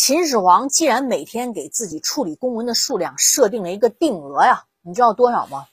[0.00, 5.66] 秦始皇既然每天给自己处理公文的数量设定了一个定额呀，你知道多少吗？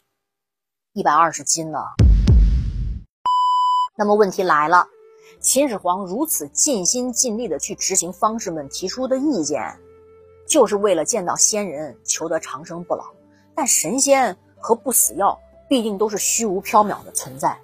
[0.93, 1.77] 一百二十斤呢。
[3.95, 4.87] 那么问题来了，
[5.39, 9.61] 秦始皇如此尽心尽力的去执行方士们提出的意见，
[10.49, 13.05] 就是为了见到仙人，求得长生不老。
[13.53, 15.39] 但神仙和不死药
[15.69, 17.55] 必定都是虚无缥缈的存在。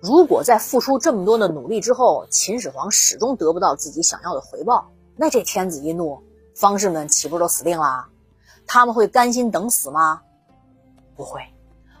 [0.00, 4.88] 如果在付出这么多的努力之后，秦始皇始终得不到自己想要的回报。
[5.16, 6.22] 那这天子一怒，
[6.54, 8.06] 方士们岂不是都死定了？
[8.66, 10.22] 他们会甘心等死吗？
[11.16, 11.40] 不会，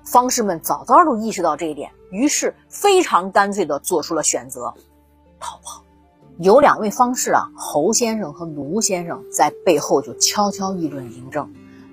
[0.04, 4.74] 方士们早早都意识到这一点，于是非常干脆地做出了选择：
[5.38, 5.84] 逃跑。
[6.38, 11.48] 有两位方士啊，侯先生和卢先生在背后就悄悄议论嬴政，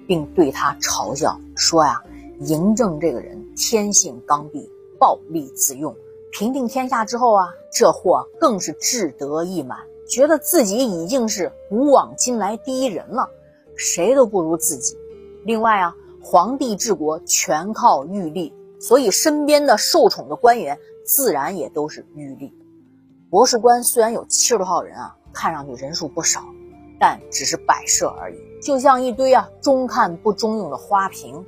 [0.08, 2.02] 并对他嘲笑说呀
[2.42, 4.68] ：“嬴政这个人天性刚愎，
[5.00, 5.96] 暴力自用。
[6.32, 9.78] 平定天下之后啊，这货更是志得意满。”
[10.12, 13.30] 觉得自己已经是古往今来第一人了，
[13.78, 14.98] 谁都不如自己。
[15.46, 22.52] 另外啊，皇帝治国全靠御吏，所以身边的受宠的官员自然也都是御吏。
[23.30, 26.44] 博士官虽然有七十多号人啊，看上去人数不少，
[27.00, 31.42] 但只是摆设而已，就像一堆啊中看不中用的花瓶。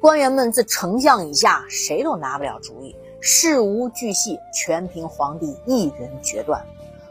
[0.00, 6.64] 官员们自丞相以下谁都拿不了主意，事无巨细全凭皇帝一人决断。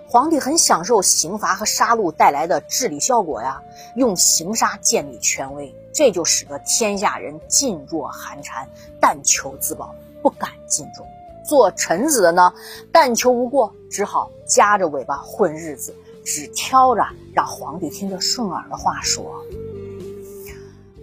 [0.09, 3.61] 皇帝很享受刑罚和杀戮带来的治理效果呀，
[3.95, 8.65] 用刑杀建立权威，这就使得天下人噤若寒蝉，
[9.01, 11.05] 但求自保，不敢尽忠。
[11.45, 12.53] 做臣子的呢，
[12.89, 19.43] 但求无过，只好夹着尾巴混日子，只挑着让皇帝听着顺耳的话说。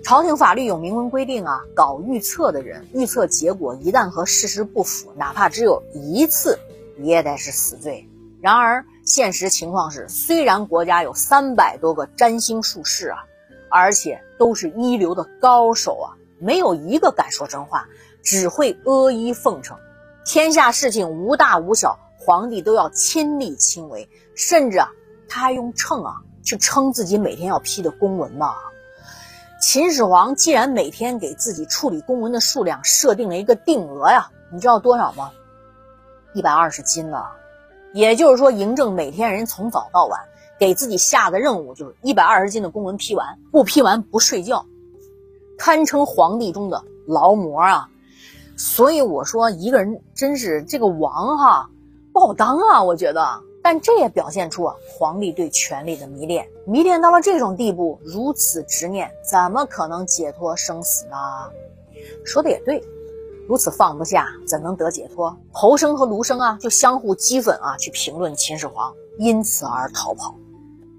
[0.02, 6.58] 朝廷法律有明文规定啊，搞预测的人，预测结果一旦和事实不符，哪怕只有一次，
[6.96, 8.08] 也得是死罪。
[8.40, 8.82] 然而。
[9.14, 13.18] 现实情况是，虽然国家有三百多个占星术士啊，
[13.70, 17.86] 而且都是一流的高手啊，没有一个敢说真话，
[18.24, 19.78] 只会阿谀奉承。
[20.26, 24.88] 天下事情无大无小，皇帝都要亲力亲为，甚至啊，
[25.28, 28.46] 他还用秤啊去称自己每天要批的公文呢。
[29.60, 35.30] 秦始皇既然每天给自己处理公文的数量设定了一个定额呀，你知道多少吗？
[36.34, 37.22] 一百二十斤呢。
[37.94, 40.20] 也就是说，嬴政每天人从早到晚
[40.58, 44.66] 给自己下的任务就是一百二十斤的公文批完，不批完不睡觉，
[45.56, 47.88] 堪称皇帝中的劳模啊。
[48.56, 51.70] 所以我说，一个人真是这个王哈
[52.12, 53.24] 不好当啊，我觉得。
[53.62, 61.16] 但这也表现出啊，皇帝对权力的迷恋，迷恋到了这种地步，如此执念，怎么可能解脱生死呢？
[62.24, 62.82] 说的也对。
[63.46, 65.36] 如此放不下，怎能得解脱？
[65.52, 70.34] 侯生和卢生啊，就相互讥讽啊，去评论秦始皇，因此而逃跑。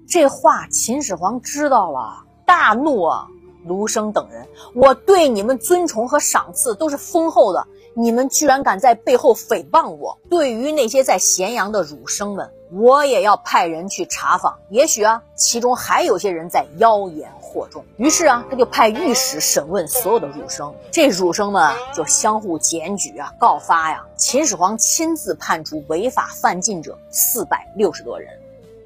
[0.08, 3.26] 这话秦始皇知道了，大怒啊！
[3.64, 4.46] 卢生等人，
[4.76, 7.66] 我对你们尊崇和赏赐都是丰厚的，
[7.98, 10.18] 你们居然敢在背后诽谤我！
[10.28, 17.32] 对于那些在咸阳的儒生们，我也要派人去查访，也许啊，其中还有些人在妖言。
[17.40, 24.04] 惑众，于是啊，他就派御史审问所有的儒生，这儒生们啊就相互检举啊，告发呀。
[24.18, 28.28] 秦始皇亲自判处违法犯禁者四百六十多人，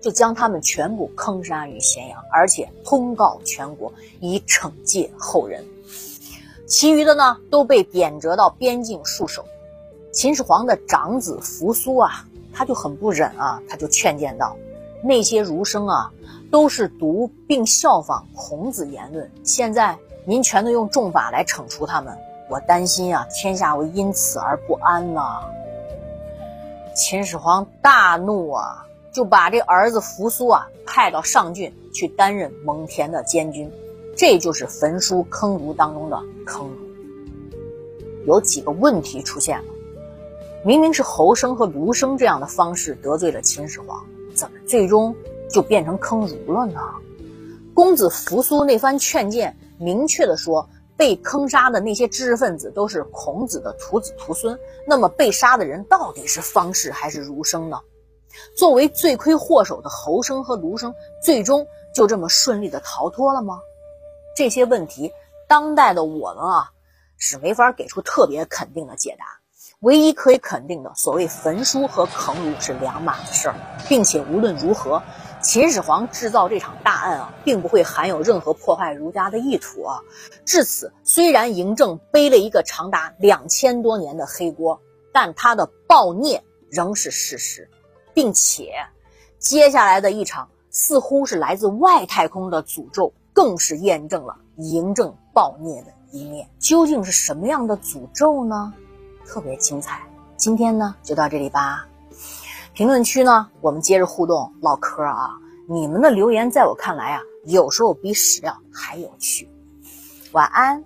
[0.01, 5.65] 就将他们全部坑杀于咸阳，而且通告全国以惩戒后人。
[6.71, 9.45] 其余的呢，都被贬谪到边境戍守。
[10.13, 14.57] 秦始皇的长子扶苏啊，他就很不忍啊，他就劝谏道
[15.03, 16.13] ：“那些儒生啊。”
[16.51, 22.17] 都是读并效仿孔子言论，现在您全都用重法来惩处他们，
[22.49, 25.43] 我担心啊，天下会因此而不安呐。
[26.93, 33.71] 秦始皇大怒啊，就把这儿子扶苏啊派到上郡去担任蒙恬的监军，
[34.21, 36.77] 这就是焚书坑儒当中的坑儒。
[38.27, 39.73] 有几个问题出现了，
[40.63, 44.05] 明明是侯生和卢生这样的方式得罪了秦始皇，
[44.35, 45.17] 怎么最终？
[45.49, 46.83] 就变成坑儒了呢？
[47.73, 50.69] 公子扶苏那番劝谏，明确的说，
[50.99, 54.55] 被坑杀的那些知识分子都是孔子的徒子徒孙。
[54.87, 57.81] 那么被杀的人到底是方士还是儒生呢？
[58.55, 60.93] 作为罪魁祸首的侯生和卢生，
[61.25, 63.59] 最终就这么顺利的逃脱了吗？
[64.37, 65.13] 这些问题，
[65.49, 66.71] 当代的我们啊，
[67.17, 69.25] 是没法给出特别肯定的解答。
[69.81, 73.55] 唯一可以肯定的，所谓焚书和坑儒是两码子事儿，
[73.89, 75.03] 并且无论如何。
[75.43, 80.01] 秦始皇制造这场大案啊，并不会含有任何破坏儒家的意图啊。
[80.45, 84.83] 至此，虽然嬴政背了一个长达两千多年的黑锅，
[85.15, 87.71] 但他的暴虐仍是事实，
[88.13, 88.71] 并且
[89.39, 96.47] 接下来的一场似乎是来自外太空的诅咒，更是验证了嬴政暴虐的一面。
[96.59, 98.75] 究竟是什么样的诅咒呢？
[99.27, 100.03] 特别精彩。
[100.37, 101.87] 今天呢，就到这里吧。
[102.75, 105.31] 评论区呢，我们接着互动唠嗑啊。
[105.71, 109.49] 你们的留言在我看来啊，有时候比史料还有趣。
[110.33, 110.85] 晚安。